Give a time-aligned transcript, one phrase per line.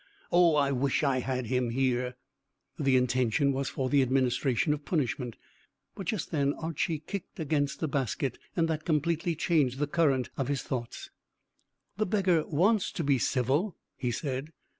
[0.31, 2.15] Oh, I wish I had him here!"
[2.79, 5.35] The intention was for the administration of punishment,
[5.93, 10.47] but just then Archy kicked against the basket, and that completely changed the current of
[10.47, 11.11] his thoughts.
[11.97, 14.53] "The beggar wants to be civil," he said.